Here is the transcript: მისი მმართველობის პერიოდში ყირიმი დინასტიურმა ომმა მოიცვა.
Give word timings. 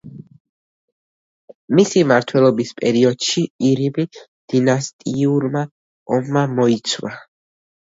მისი 1.79 2.03
მმართველობის 2.07 2.71
პერიოდში 2.81 3.45
ყირიმი 3.51 4.07
დინასტიურმა 4.55 5.65
ომმა 6.19 6.47
მოიცვა. 6.59 7.17